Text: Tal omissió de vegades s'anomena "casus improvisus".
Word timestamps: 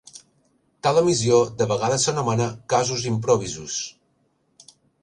Tal 0.87 0.97
omissió 1.01 1.37
de 1.61 1.67
vegades 1.73 2.09
s'anomena 2.09 2.49
"casus 2.75 3.07
improvisus". 3.13 3.79